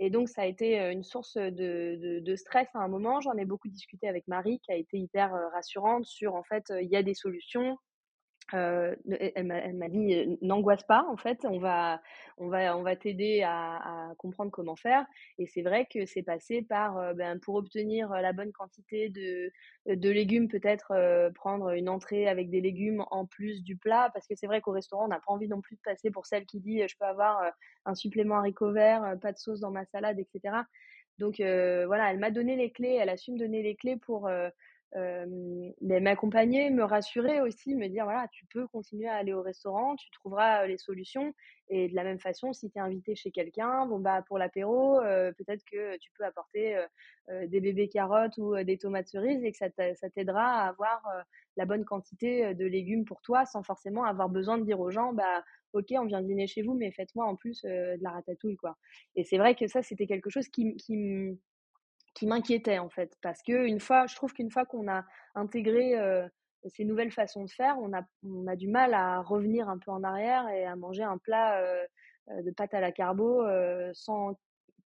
[0.00, 3.20] et donc ça a été une source de, de, stress à un moment.
[3.20, 6.88] J'en ai beaucoup discuté avec Marie, qui a été hyper rassurante sur en fait il
[6.88, 7.76] y a des solutions,
[8.54, 8.94] euh,
[9.34, 12.00] elle m'a dit euh, n'angoisse pas en fait on va
[12.38, 15.04] on va on va t'aider à, à, comprendre comment faire
[15.38, 19.52] et c'est vrai que c'est passé par euh, ben, pour obtenir la bonne quantité de
[19.94, 24.10] de légumes peut-être prendre une entrée avec des légumes en plus du plat.
[24.12, 26.26] Parce que c'est vrai qu'au restaurant on n'a pas envie non plus de passer pour
[26.26, 27.52] celle qui dit je peux avoir
[27.84, 30.56] un supplément haricot vert pas de sauce dans ma salade etc
[31.18, 34.28] donc voilà elle m'a donné les clés elle a su me donner les clés pour
[34.94, 39.96] mais m'accompagner, me rassurer aussi, me dire voilà, tu peux continuer à aller au restaurant,
[39.96, 41.34] tu trouveras les solutions.
[41.70, 45.00] Et de la même façon, si tu es invité chez quelqu'un, bon bah pour l'apéro,
[45.02, 46.82] peut-être que tu peux apporter
[47.28, 51.02] des bébés carottes ou des tomates cerises et que ça t'aidera à avoir
[51.56, 55.12] la bonne quantité de légumes pour toi sans forcément avoir besoin de dire aux gens
[55.12, 58.78] bah ok on vient dîner chez vous mais faites-moi en plus de la ratatouille quoi.
[59.16, 61.38] Et c'est vrai que ça c'était quelque chose qui, qui
[62.18, 63.16] qui m'inquiétait en fait.
[63.22, 65.04] Parce que une fois je trouve qu'une fois qu'on a
[65.34, 65.94] intégré
[66.66, 69.92] ces nouvelles façons de faire on a on a du mal à revenir un peu
[69.92, 71.62] en arrière et à manger un plat
[72.28, 73.44] de pâte à la carbo
[73.92, 74.36] sans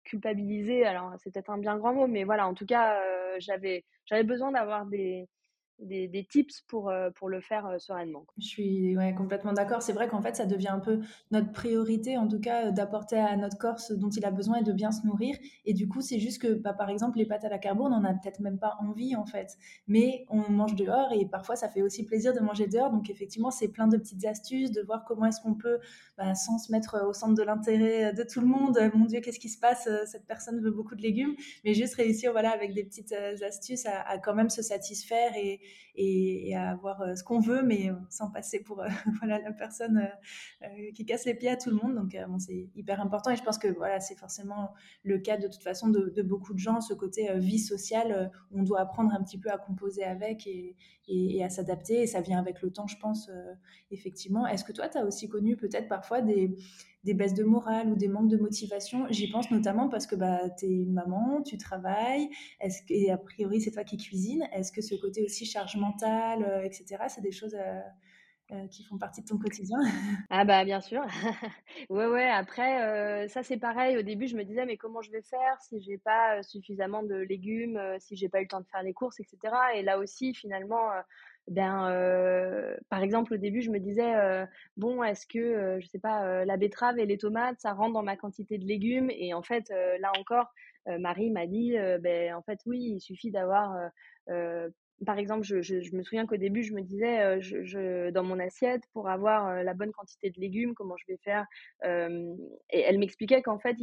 [0.05, 0.85] culpabiliser.
[0.85, 3.01] Alors c'est peut-être un bien grand mot mais voilà en tout cas
[3.39, 5.27] j'avais j'avais besoin d'avoir des
[5.83, 8.27] des, tips pour, euh, pour le faire euh, sereinement.
[8.39, 9.83] Je suis complètement d'accord.
[9.83, 13.19] C'est vrai qu'en fait, ça devient un peu notre priorité, en tout cas, euh, d'apporter
[13.19, 15.37] à notre corps ce dont il a besoin et de bien se nourrir.
[15.65, 17.91] Et du coup, c'est juste que, bah, par exemple, les pâtes à la carbo, on
[17.91, 19.57] n'en a peut-être même pas envie, en fait.
[19.87, 22.91] Mais on mange dehors et parfois, ça fait aussi plaisir de manger dehors.
[22.91, 25.79] Donc, effectivement, c'est plein de petites astuces, de voir comment est-ce qu'on peut,
[26.17, 29.41] bah, sans se mettre au centre de l'intérêt de tout le monde, mon Dieu, qu'est-ce
[29.41, 31.35] qui se passe Cette personne veut beaucoup de légumes.
[31.65, 35.61] Mais juste réussir, voilà, avec des petites astuces à, à quand même se satisfaire et,
[35.95, 39.53] et, à avoir euh, ce qu'on veut, mais euh, sans passer pour euh, voilà, la
[39.53, 40.09] personne
[40.95, 41.95] qui casse les pieds à tout le monde.
[41.95, 45.63] Donc, c'est hyper important et je pense que voilà, c'est forcément le cas de toute
[45.63, 49.51] façon de, beaucoup de gens, ce côté vie sociale, on doit apprendre un petit peu
[49.51, 50.77] à composer avec et,
[51.09, 53.31] et, à s'adapter et ça vient avec le temps, je pense,
[53.91, 54.47] effectivement.
[54.47, 56.57] Est-ce que toi, tu as aussi connu peut-être parfois des
[57.05, 59.07] des baisses de morale ou des manques de motivation.
[59.11, 62.29] J'y pense notamment parce que bah, tu es une maman, tu travailles,
[62.61, 64.49] est-ce que, et a priori c'est toi qui cuisines.
[64.53, 67.57] Est-ce que ce côté aussi charge mentale, euh, etc., c'est des choses
[68.53, 69.79] euh, euh, qui font partie de ton quotidien
[70.31, 71.03] Ah bah bien sûr.
[71.91, 72.29] ouais ouais.
[72.31, 73.97] Après ça c'est pareil.
[73.97, 77.17] Au début je me disais mais comment je vais faire si j'ai pas suffisamment de
[77.17, 79.55] légumes, si j'ai pas eu le temps de faire les courses, etc.
[79.75, 80.91] Et là aussi finalement
[81.49, 85.87] ben euh, par exemple au début je me disais euh, bon est-ce que euh, je
[85.89, 89.11] sais pas la betterave et les tomates ça rentre dans ma quantité de légumes?
[89.11, 90.53] Et en fait là encore
[90.99, 93.77] Marie m'a dit ben en fait oui il suffit d'avoir
[95.05, 99.09] par exemple, je, me souviens qu'au début, je me disais, je, dans mon assiette, pour
[99.09, 101.47] avoir la bonne quantité de légumes, comment je vais faire
[101.85, 103.77] Et elle m'expliquait qu'en fait,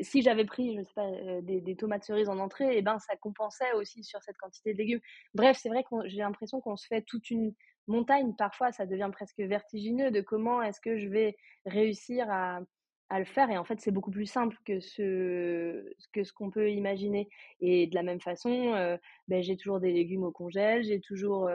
[0.00, 2.98] si j'avais pris, je sais pas, euh, des, tomates cerises en entrée, et eh ben
[2.98, 5.00] ça compensait aussi sur cette quantité de légumes.
[5.34, 7.54] Bref, c'est vrai que j'ai l'impression qu'on se fait toute une
[7.86, 8.34] montagne.
[8.36, 12.60] Parfois, ça devient presque vertigineux de comment est-ce que je vais réussir à,
[13.08, 13.50] à le faire.
[13.50, 17.28] Et en fait, c'est beaucoup plus simple que ce que ce qu'on peut imaginer.
[17.60, 21.48] Et de la même façon, ben, j'ai toujours des légumes au congèle, j'ai toujours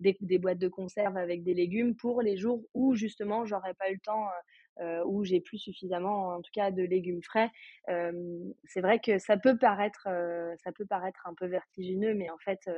[0.00, 3.94] des, boîtes de conserve avec des légumes pour les jours où justement j'aurais pas eu
[3.94, 4.26] le temps
[4.80, 7.50] euh, où j'ai plus suffisamment, en tout cas, de légumes frais.
[8.64, 10.08] C'est vrai que ça peut paraître,
[10.62, 12.68] ça peut paraître un peu vertigineux, mais en fait,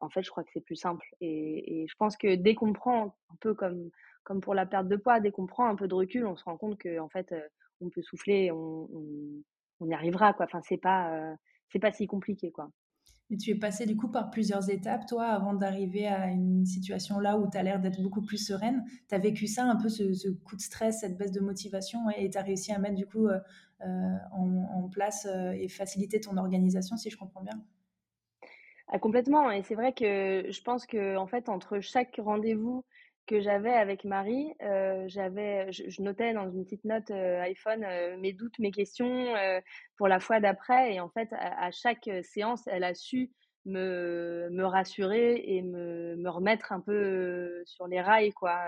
[0.00, 1.06] en fait, je crois que c'est plus simple.
[1.20, 3.90] Et, je pense que dès qu'on prend un peu comme
[4.24, 6.44] comme pour la perte de poids, dès qu'on prend un peu de recul, on se
[6.44, 7.34] rend compte que en fait,
[7.80, 9.42] on peut souffler, on, on,
[9.80, 10.46] on y arrivera quoi.
[10.46, 11.36] Enfin, c'est pas
[11.72, 12.70] c'est pas si compliqué quoi.
[13.30, 17.20] Mais tu es passé du coup par plusieurs étapes, toi, avant d'arriver à une situation
[17.20, 18.84] là où tu as l'air d'être beaucoup plus sereine.
[19.08, 22.28] Tu as vécu ça, un peu ce, coup de stress, cette baisse de motivation, et
[22.28, 23.38] tu as réussi à mettre du coup euh,
[24.32, 27.62] en, place et faciliter ton organisation, si je comprends bien?
[28.88, 29.52] Ah, complètement.
[29.52, 32.84] Et c'est vrai que je pense que en fait, entre chaque rendez-vous
[33.30, 38.16] que j'avais avec Marie, euh, j'avais, je, notais dans une petite note euh, iPhone euh,
[38.16, 39.34] mes doutes, mes questions
[39.96, 40.94] pour la fois d'après.
[40.94, 43.30] Et en fait, à, chaque séance, elle a su
[43.66, 48.58] me, me rassurer et me, me remettre un peu sur les rails, quoi,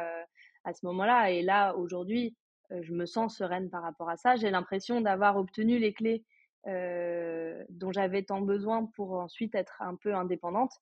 [0.65, 1.33] à ce moment-là.
[1.33, 2.37] Et là, aujourd'hui,
[2.71, 4.37] je me sens sereine par rapport à ça.
[4.37, 6.25] J'ai l'impression d'avoir obtenu les clés
[6.67, 10.73] dont j'avais tant besoin pour ensuite être un peu indépendante.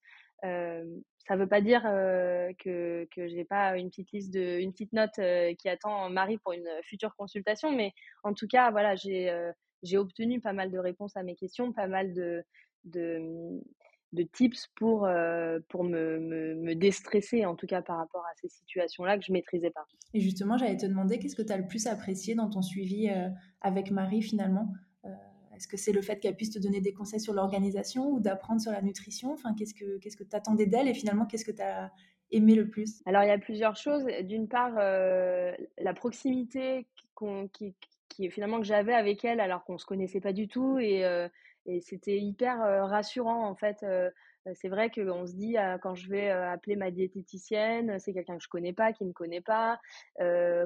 [0.43, 5.21] Ça ne veut pas dire que que j'ai pas une petite liste une petite note
[5.59, 7.93] qui attend Marie pour une future consultation, mais
[8.25, 12.13] en tout cas voilà j'ai obtenu pas mal de réponses à mes questions, pas mal
[12.15, 12.45] de
[14.13, 19.33] de tips pour me, déstresser en tout cas par rapport à ces situations-là que je
[19.33, 19.85] maîtrisais pas.
[20.15, 23.09] Et justement, j'allais te demander qu'est-ce que tu as le plus apprécié dans ton suivi
[23.61, 24.73] avec Marie finalement?
[25.61, 28.63] Est-ce que c'est le fait qu'elle puisse te donner des conseils sur l'organisation ou d'apprendre
[28.63, 29.31] sur la nutrition?
[29.35, 31.93] Enfin, qu'est-ce que qu'est-ce que tu attendais d'elle et finalement qu'est-ce que tu as
[32.31, 33.03] aimé le plus?
[33.05, 34.07] Alors il y a plusieurs choses.
[34.23, 36.87] D'une part, euh, la proximité
[37.53, 37.75] qui,
[38.31, 41.29] finalement que j'avais avec elle alors qu'on se connaissait pas du tout et, euh,
[41.83, 43.85] c'était hyper euh, rassurant en fait.
[44.55, 48.49] c'est vrai qu'on se dit quand je vais appeler ma diététicienne, c'est quelqu'un que je
[48.49, 49.79] connais pas, qui me connaît pas.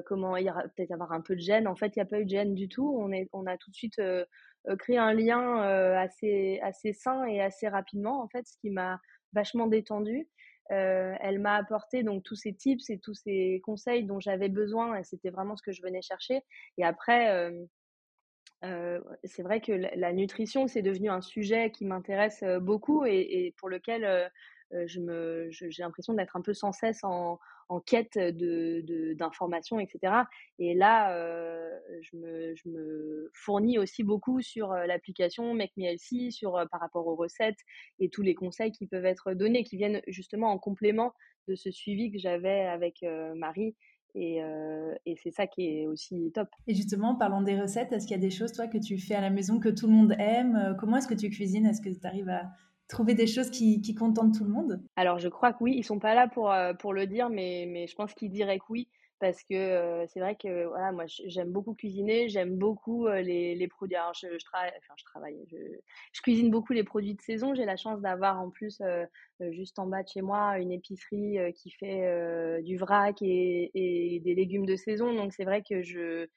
[0.05, 1.67] comment peut-être avoir un peu de gêne.
[1.67, 2.95] En fait, il n'y a pas eu de gêne du tout.
[2.97, 3.99] On est, on a tout de suite
[4.75, 8.99] créer un lien euh, assez, assez sain et assez rapidement, en fait, ce qui m'a
[9.33, 10.27] vachement détendue.
[10.71, 14.97] Euh, elle m'a apporté donc tous ces tips et tous ces conseils dont j'avais besoin
[14.97, 16.41] et c'était vraiment ce que je venais chercher.
[16.79, 17.53] Et après,
[19.23, 23.69] c'est vrai que la, nutrition c'est devenu un sujet qui m'intéresse beaucoup et, et, pour
[23.69, 24.31] lequel
[24.71, 27.37] je me, j'ai l'impression d'être un peu sans cesse en,
[27.69, 30.13] en quête de, d'informations, etc.
[30.59, 31.69] Et là, euh,
[32.01, 36.79] je, me, je, me, fournis aussi beaucoup sur euh, l'application Make Me sur, euh, par
[36.79, 37.59] rapport aux recettes
[37.99, 41.13] et tous les conseils qui peuvent être donnés, qui viennent justement en complément
[41.47, 43.75] de ce suivi que j'avais avec Marie.
[44.15, 44.39] Et,
[45.05, 46.47] et, c'est ça qui est aussi top.
[46.65, 49.13] Et justement, parlant des recettes, est-ce qu'il y a des choses, toi, que tu fais
[49.13, 50.75] à la maison que tout le monde aime?
[50.79, 51.67] Comment est-ce que tu cuisines?
[51.67, 52.49] Est-ce que tu arrives à
[52.87, 55.99] trouver des choses qui, contentent tout le monde Alors, je crois que oui, ils sont
[55.99, 58.87] pas là pour, euh, pour le dire, mais, mais je pense qu'ils diraient que oui,
[59.19, 63.55] parce que euh, c'est vrai que voilà, moi, j'aime beaucoup cuisiner, j'aime beaucoup euh, les,
[63.55, 63.95] les, produits.
[63.95, 64.71] Alors, je, je, travaille,
[66.11, 67.55] je cuisine beaucoup les produits de saison.
[67.55, 68.81] J'ai la chance d'avoir en plus,
[69.51, 74.35] juste en bas de chez moi, une épicerie qui fait du vrac et, et, des
[74.35, 75.13] légumes de saison.
[75.13, 76.27] Donc, c'est vrai que je,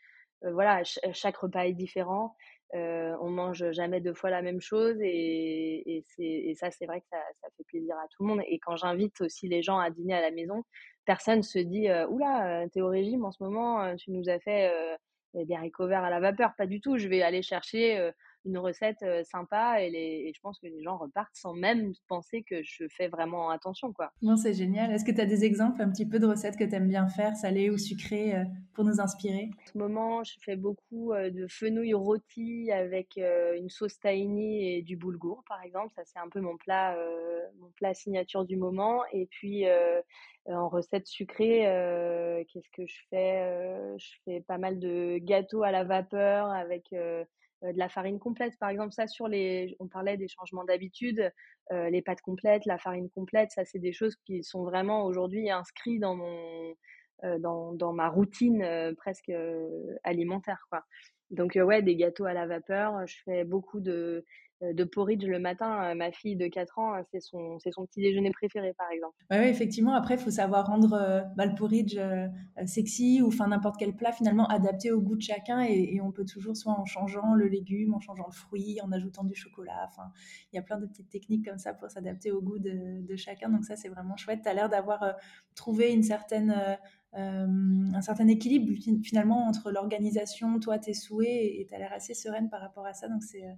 [0.43, 2.37] voilà, chaque repas est différent.
[2.75, 7.07] Euh, on mange jamais deux fois la même chose et, et, ça, c'est vrai que
[7.11, 8.43] ça, ça, fait plaisir à tout le monde.
[8.47, 10.63] Et quand j'invite aussi les gens à dîner à la maison,
[11.07, 14.39] personne se dit euh, Oula, t'es au régime en ce moment, euh, tu nous as
[14.41, 14.71] fait
[15.35, 16.53] des haricots verts à la vapeur.
[16.57, 16.99] Pas du tout.
[16.99, 18.11] Je vais aller chercher
[18.45, 22.63] une recette sympa et, les, je pense que les gens repartent sans même penser que
[22.63, 23.93] je fais vraiment attention.
[23.93, 24.13] quoi.
[24.23, 24.91] Non, c'est génial.
[24.91, 27.09] Est-ce que tu as des exemples un petit peu de recettes que tu aimes bien
[27.09, 28.35] faire, salées ou sucrées,
[28.75, 29.51] pour nous inspirer?
[29.53, 34.97] En ce moment, je fais beaucoup de fenouil rôti avec une sauce tahini et du
[34.97, 35.93] boulgour, par exemple.
[35.95, 36.97] Ça, c'est un peu mon plat,
[37.59, 39.03] mon plat signature du moment.
[39.13, 39.65] Et puis,
[40.47, 41.61] en recette sucrée,
[42.49, 46.95] qu'est-ce que je fais Je fais pas mal de gâteaux à la vapeur avec
[47.63, 48.57] de la farine complète.
[48.59, 51.33] Par exemple, ça sur les, on parlait des changements d'habitude,
[51.73, 55.51] euh, les pâtes complètes, la farine complète, ça c'est des choses qui sont vraiment aujourd'hui
[55.51, 56.75] inscrites dans mon,
[57.25, 59.33] euh, dans, dans, ma routine presque
[60.05, 60.85] alimentaire, quoi.
[61.31, 63.07] Donc ouais, des gâteaux à la vapeur.
[63.07, 64.25] Je fais beaucoup de euh,
[64.61, 65.91] de porridge le matin.
[65.91, 69.15] Euh, ma fille de 4 ans, c'est son, c'est son petit déjeuner préféré, par exemple.
[69.31, 69.95] Oui, effectivement.
[69.95, 71.99] Après, il faut savoir rendre euh, bah, le porridge
[72.67, 75.61] sexy ou enfin n'importe quel plat finalement adapté au goût de chacun.
[75.63, 79.25] Et, on peut toujours, soit en changeant le légume, en changeant le fruit, en ajoutant
[79.25, 79.89] du chocolat.
[79.89, 80.11] Enfin,
[80.53, 83.49] il y a plein de petites techniques comme ça pour s'adapter au goût de, chacun.
[83.49, 84.41] Donc ça, c'est vraiment chouette.
[84.43, 85.05] Tu as l'air d'avoir
[85.55, 86.79] trouvé une certaine
[87.15, 87.47] euh,
[87.95, 88.71] un certain équilibre
[89.03, 92.93] finalement entre l'organisation, toi, tes souhaits, et tu as l'air assez sereine par rapport à
[92.93, 93.53] ça, donc c'est euh,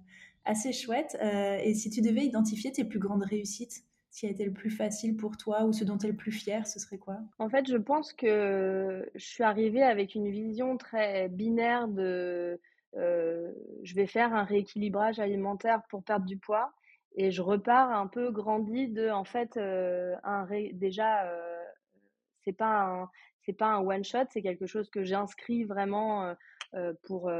[0.45, 1.17] assez chouette.
[1.21, 4.51] Euh, et si tu devais identifier tes plus grandes réussites, ce qui a été le
[4.51, 7.19] plus facile pour toi ou ce dont tu es le plus fier, ce serait quoi?
[7.39, 12.59] En fait, je pense que je suis arrivée avec une vision très binaire de
[12.93, 16.73] je vais faire un rééquilibrage alimentaire pour perdre du poids
[17.15, 21.25] et je repars un peu grandi de en fait un déjà
[22.43, 23.09] c'est pas
[23.45, 26.35] c'est pas un one shot, c'est quelque chose que j'inscris vraiment
[27.03, 27.31] pour,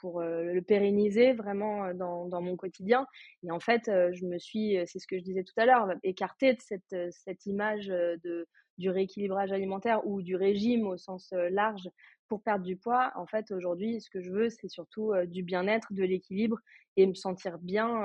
[0.00, 3.06] pour, le pérenniser vraiment dans, dans, mon quotidien.
[3.42, 6.54] Et en fait, je me suis, c'est ce que je disais tout à l'heure, écartée
[6.54, 8.46] de cette, cette image de,
[8.78, 11.88] du rééquilibrage alimentaire ou du régime au sens large
[12.28, 13.12] pour perdre du poids.
[13.16, 16.58] En fait, aujourd'hui, ce que je veux, c'est surtout du bien-être, de l'équilibre
[16.96, 18.04] et me sentir bien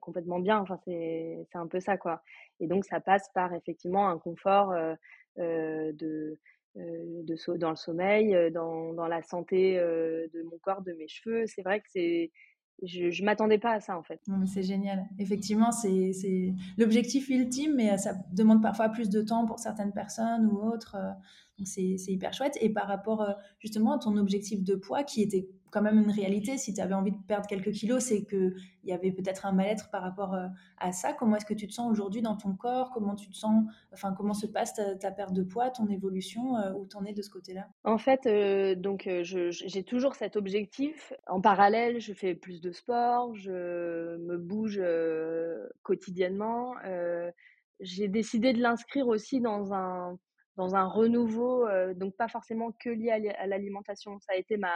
[0.00, 0.58] complètement bien.
[0.60, 2.22] Enfin, c'est un peu ça, quoi.
[2.60, 4.94] Et donc, ça passe par effectivement un confort euh,
[5.38, 6.36] euh, de, euh,
[6.76, 11.44] de dans le sommeil, dans, dans la santé de mon corps, de mes cheveux.
[11.46, 12.30] C'est vrai que c'est
[12.82, 14.20] je ne m'attendais pas à ça en fait.
[14.46, 15.06] C'est génial.
[15.18, 20.56] Effectivement, c'est l'objectif ultime, mais ça demande parfois plus de temps pour certaines personnes ou
[20.56, 20.96] autres.
[21.58, 22.58] Donc c'est hyper chouette.
[22.60, 23.24] Et par rapport
[23.60, 26.58] justement à ton objectif de poids qui était quand même une réalité.
[26.58, 28.54] Si tu avais envie de perdre quelques kilos, c'est qu'il
[28.84, 31.14] y avait peut-être un mal-être par rapport euh, à ça.
[31.14, 32.90] Comment est-ce que tu te sens aujourd'hui dans ton corps?
[32.92, 36.74] Comment tu te sens Enfin, comment se passe ta, perte de poids, ton évolution euh,
[36.74, 37.68] Où t'en es de ce côté-là?
[37.84, 41.14] En fait, euh, donc j'ai toujours cet objectif.
[41.26, 44.80] En parallèle, je fais plus de sport, je me bouge
[45.82, 46.74] quotidiennement.
[47.80, 50.18] j'ai décidé de l'inscrire aussi dans un
[50.58, 54.18] dans un renouveau, donc pas forcément que lié à l'alimentation.
[54.20, 54.68] Ça a été ma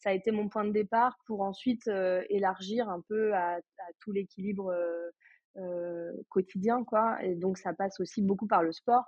[0.00, 3.58] ça a été mon point de départ pour ensuite euh, élargir un peu à,
[4.00, 5.10] tout l'équilibre euh,
[5.56, 7.22] euh, quotidien, quoi.
[7.22, 9.04] Et donc ça passe aussi beaucoup par le sport.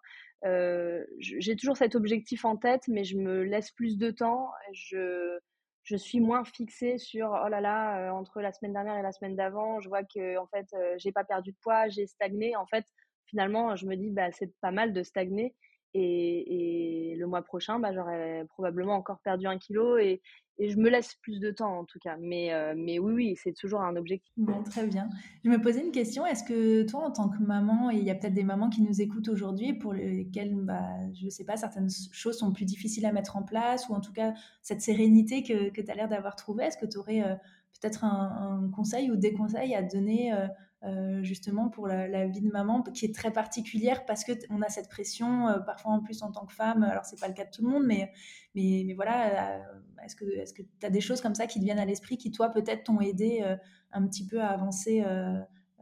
[1.18, 4.50] J'ai toujours cet objectif en tête, mais je me laisse plus de temps.
[4.72, 5.38] Je
[5.84, 9.36] je suis moins fixée sur oh là là entre la semaine dernière et la semaine
[9.36, 10.66] d'avant, je vois que en fait
[10.98, 12.56] j'ai pas perdu de poids, j'ai stagné.
[12.56, 12.84] En fait,
[13.26, 15.54] finalement, je me dis bah c'est pas mal de stagner.
[15.94, 20.20] Et, et, le mois prochain, bah, j'aurais probablement encore perdu un kilo et,
[20.58, 22.16] et je me laisse plus de temps en tout cas.
[22.18, 24.32] Mais, euh, mais oui, oui, c'est toujours un objectif.
[24.36, 25.08] Bon, très bien.
[25.44, 26.26] Je me posais une question.
[26.26, 28.82] Est-ce que toi, en tant que maman, et il y a peut-être des mamans qui
[28.82, 33.06] nous écoutent aujourd'hui pour lesquelles, bah, je ne sais pas, certaines choses sont plus difficiles
[33.06, 36.34] à mettre en place, ou en tout cas cette sérénité que, tu as l'air d'avoir
[36.34, 37.34] trouvée, est-ce que tu aurais euh,
[37.80, 40.48] peut-être un, conseil ou des conseils à donner euh,
[40.84, 44.68] euh, justement pour la, vie de maman qui est très particulière parce que on a
[44.68, 46.84] cette pression euh, parfois en plus en tant que femme.
[46.84, 48.12] Alors c'est pas le cas de tout le monde mais
[48.54, 49.60] mais, voilà
[50.04, 52.16] est-ce que est-ce que tu as des choses comme ça qui te viennent à l'esprit
[52.16, 53.44] qui toi peut-être t'ont aidé
[53.92, 55.04] un petit peu à avancer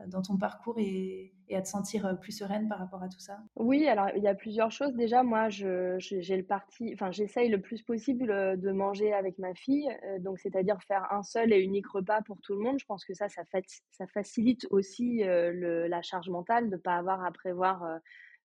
[0.07, 3.39] dans ton parcours et, à te sentir euh, plus sereine par rapport à tout ça?
[3.57, 4.95] Oui, alors il y a plusieurs choses.
[4.95, 5.67] Déjà, moi, j'ai
[5.99, 10.39] le parti, enfin, j'essaye le plus possible euh, de manger avec ma fille, euh, donc
[10.39, 12.79] c'est-à-dire faire un seul et unique repas pour tout le monde.
[12.79, 17.31] Je pense que ça, ça facilite aussi la charge mentale de ne pas avoir à
[17.31, 17.83] prévoir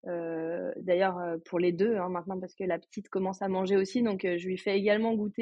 [0.08, 3.78] euh, d'ailleurs, euh, pour les deux, hein, maintenant, parce que la petite commence à manger
[3.78, 5.42] aussi, donc euh, je lui fais également goûter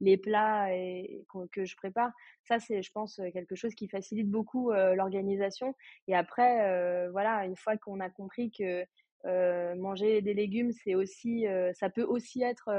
[0.00, 2.10] les plats et, que je prépare.
[2.44, 5.74] Ça, c'est, je pense, quelque chose qui facilite beaucoup l'organisation.
[6.08, 8.84] Et après, voilà, une fois qu'on a compris que
[9.74, 12.70] manger des légumes, c'est aussi, ça peut aussi être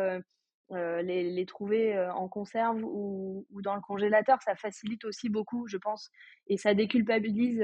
[0.71, 5.77] les, les, trouver en conserve ou, ou, dans le congélateur, ça facilite aussi beaucoup, je
[5.77, 6.11] pense,
[6.47, 7.63] et ça déculpabilise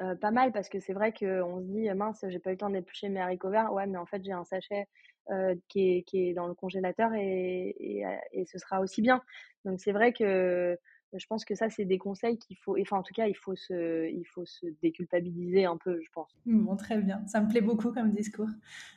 [0.00, 2.58] euh, pas mal parce que c'est vrai qu'on se dit mince, j'ai pas eu le
[2.58, 3.72] temps d'éplucher mes haricots verts.
[3.72, 4.88] Ouais, mais en fait, j'ai un sachet
[5.30, 9.22] euh, qui, est, qui, est, dans le congélateur et, et, et ce sera aussi bien.
[9.64, 10.76] Donc, c'est vrai que
[11.18, 13.54] je pense que ça, c'est des conseils qu'il faut, enfin, en tout cas, il faut,
[13.54, 16.34] se, il faut se déculpabiliser un peu, je pense.
[16.46, 17.22] Bon, très bien.
[17.26, 18.48] Ça me plaît beaucoup comme discours.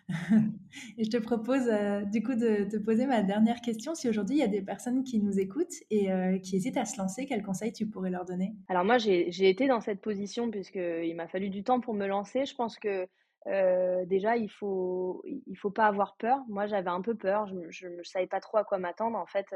[0.97, 3.95] et je te propose, euh, du coup, de te poser ma dernière question.
[3.95, 6.85] Si aujourd'hui, il y a des personnes qui nous écoutent et euh, qui hésitent à
[6.85, 8.53] se lancer, quels conseils tu pourrais leur donner?
[8.69, 12.45] Alors, moi, j'ai été dans cette position puisqu'il m'a fallu du temps pour me lancer.
[12.45, 13.07] Je pense que
[13.47, 16.39] euh, déjà, il faut, il faut pas avoir peur.
[16.47, 17.47] Moi, j'avais un peu peur.
[17.69, 19.17] Je ne savais pas trop à quoi m'attendre.
[19.17, 19.47] En fait,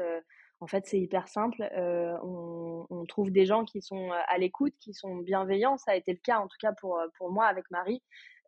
[0.60, 1.62] en fait, c'est hyper simple.
[1.76, 5.78] Euh, on, on, trouve des gens qui sont à l'écoute, qui sont bienveillants.
[5.78, 8.02] Ça a été le cas, en tout cas pour, pour moi, avec Marie.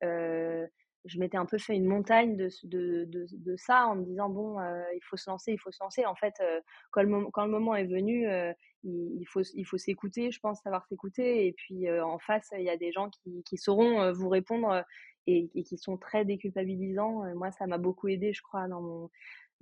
[0.05, 0.67] Euh,
[1.05, 4.29] je m'étais un peu fait une montagne de, de, de, de ça en me disant
[4.29, 6.07] bon, euh, il faut se lancer, il faut se lancer.
[6.07, 8.53] En fait, euh, quand, le, quand le moment est venu, euh,
[8.85, 11.47] il, il, faut, il faut s'écouter, je pense, savoir s'écouter.
[11.47, 14.85] Et puis en face, il y a des gens qui, qui sauront vous répondre
[15.27, 17.35] et, et, qui sont très déculpabilisants.
[17.35, 19.11] moi, ça m'a beaucoup aidé, je crois, dans mon,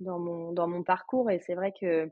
[0.01, 1.29] dans mon, dans mon parcours.
[1.31, 2.07] Et c'est vrai que euh,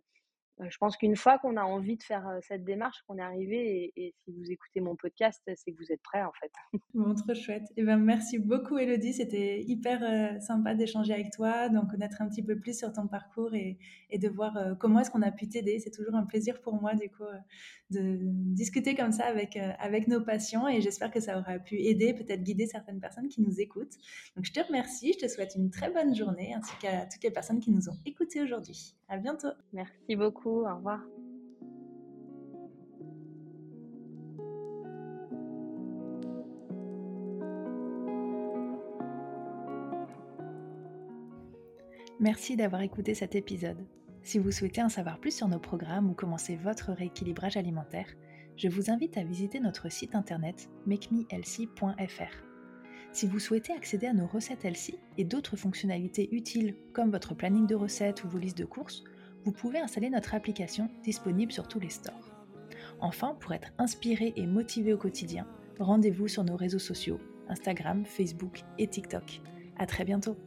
[0.68, 3.94] je pense qu'une fois qu'on a envie de faire euh, cette démarche, qu'on est arrivé,
[3.96, 6.52] et, si vous écoutez mon podcast, c'est que vous êtes prêts en fait.
[6.94, 7.64] Bon, trop chouette.
[7.78, 12.22] Et eh ben, merci beaucoup Elodie, c'était hyper euh, sympa d'échanger avec toi, d'en connaître
[12.22, 13.78] un petit peu plus sur ton parcours et,
[14.10, 15.80] et de voir comment est-ce qu'on a pu t'aider.
[15.80, 17.24] C'est toujours un plaisir pour moi du coup
[17.92, 22.14] de discuter comme ça avec, avec nos patients et j'espère que ça aura pu aider,
[22.14, 23.96] peut-être guider certaines personnes qui nous écoutent.
[24.36, 27.32] Donc je te remercie, je te souhaite une très bonne journée ainsi qu'à toutes les
[27.32, 28.96] personnes qui nous ont écoutés aujourd'hui.
[29.08, 29.50] À bientôt.
[29.74, 30.49] Merci beaucoup.
[30.50, 31.00] Au revoir.
[42.20, 43.78] Merci d'avoir écouté cet épisode.
[44.24, 48.08] Si vous souhaitez en savoir plus sur nos programmes ou commencer votre rééquilibrage alimentaire,
[48.58, 52.44] je vous invite à visiter notre site internet makemehealthy.fr.
[53.14, 57.66] Si vous souhaitez accéder à nos recettes Elsie et d'autres fonctionnalités utiles comme votre planning
[57.66, 59.04] de recettes ou vos listes de courses,
[59.44, 62.32] vous pouvez installer notre application disponible sur tous les stores.
[63.00, 65.48] Enfin, pour être inspiré et motivé au quotidien,
[65.80, 69.42] rendez-vous sur nos réseaux sociaux, Instagram, Facebook et TikTok.
[69.78, 70.38] À très bientôt!